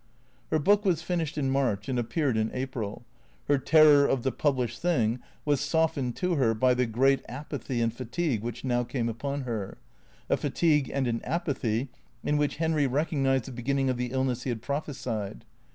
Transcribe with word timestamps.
Her 0.49 0.57
book 0.57 0.83
was 0.83 1.03
finished 1.03 1.37
in 1.37 1.51
March 1.51 1.87
and 1.87 1.99
appeared 1.99 2.35
in 2.35 2.49
April. 2.55 3.05
Her 3.47 3.59
terror 3.59 4.07
of 4.07 4.23
the 4.23 4.31
published 4.31 4.81
thing 4.81 5.19
was 5.45 5.61
softened 5.61 6.15
to 6.15 6.37
her 6.37 6.55
by 6.55 6.73
the 6.73 6.87
great 6.87 7.23
apathy 7.29 7.81
and 7.81 7.93
fatigue 7.93 8.41
which 8.41 8.65
now 8.65 8.83
came 8.83 9.07
upon 9.09 9.41
her; 9.41 9.77
a 10.27 10.37
fatigue 10.37 10.89
and 10.91 11.05
an 11.05 11.21
apathy 11.23 11.89
in 12.23 12.37
which 12.37 12.57
Henry 12.57 12.87
recognized 12.87 13.45
the 13.45 13.51
beginning 13.51 13.91
of 13.91 13.97
the 13.97 14.07
illness 14.09 14.41
he 14.41 14.49
had 14.49 14.63
prophesied. 14.63 15.45